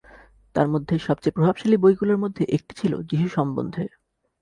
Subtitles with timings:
[0.55, 0.67] তার
[0.99, 3.83] সবচেয়ে প্রভাবশালী বইগুলোর মধ্যে একটা ছিল যিশু সম্বন্ধে।